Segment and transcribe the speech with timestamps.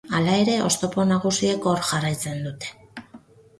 [0.17, 2.75] Hala ere, oztopo nagusiek hor jarraitzen dute.